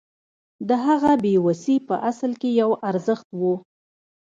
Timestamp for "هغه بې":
0.85-1.33